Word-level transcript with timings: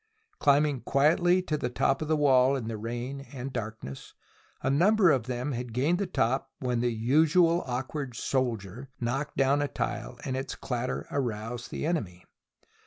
Climbing 0.39 0.81
quietly 0.81 1.43
to 1.43 1.57
the 1.57 1.69
top 1.69 2.01
of 2.01 2.07
the 2.07 2.17
wall 2.17 2.55
in 2.55 2.67
the 2.67 2.75
rain 2.75 3.27
and 3.31 3.53
darkness, 3.53 4.15
a 4.63 4.69
number 4.71 5.11
of 5.11 5.27
them 5.27 5.51
had 5.51 5.73
gained 5.73 5.99
the 5.99 6.07
top 6.07 6.49
when 6.57 6.79
the 6.79 6.91
usual 6.91 7.61
awkward 7.67 8.15
soldier 8.15 8.89
knocked 8.99 9.37
down 9.37 9.61
a 9.61 9.67
tile 9.67 10.17
and 10.25 10.35
its 10.35 10.55
clatter 10.55 11.05
aroused 11.11 11.69
the 11.69 11.85
enemy. 11.85 12.25